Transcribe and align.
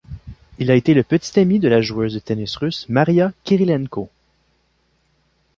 Il 0.57 0.71
a 0.71 0.75
été 0.75 0.95
le 0.95 1.03
petit 1.03 1.39
ami 1.39 1.59
de 1.59 1.67
la 1.67 1.79
joueuse 1.81 2.15
de 2.15 2.19
tennis 2.19 2.55
russe 2.55 2.89
Maria 2.89 3.31
Kirilenko. 3.43 4.09